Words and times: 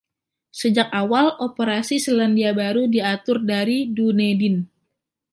Sejak 0.59 0.87
awal 1.01 1.27
operasi 1.47 1.95
Selandia 2.05 2.51
Baru 2.59 2.83
diatur 2.95 3.37
dari 3.51 3.79
Dunedin. 3.95 4.55